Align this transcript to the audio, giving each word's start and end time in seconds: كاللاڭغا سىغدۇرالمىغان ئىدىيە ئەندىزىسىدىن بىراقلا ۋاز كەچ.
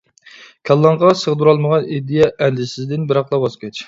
كاللاڭغا 0.69 1.11
سىغدۇرالمىغان 1.23 1.85
ئىدىيە 1.97 2.31
ئەندىزىسىدىن 2.47 3.05
بىراقلا 3.13 3.41
ۋاز 3.45 3.59
كەچ. 3.65 3.79